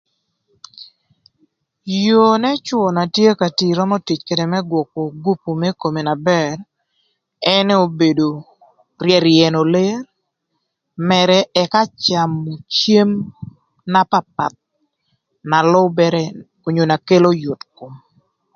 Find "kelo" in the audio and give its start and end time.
17.07-17.29